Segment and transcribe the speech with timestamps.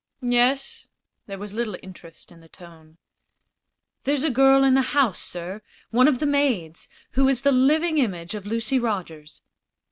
[0.23, 0.87] "Yes?"
[1.27, 2.97] There was little interest in the tone.
[4.03, 7.99] "There's a girl in the house, sir, one of the maids, who is the living
[7.99, 9.43] image of Lucy Rogers."